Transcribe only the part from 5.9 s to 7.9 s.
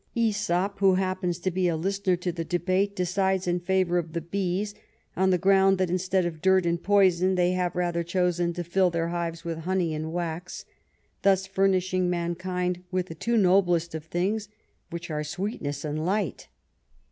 instead of dirt and poison, they have